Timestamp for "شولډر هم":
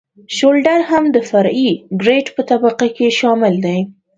0.35-1.03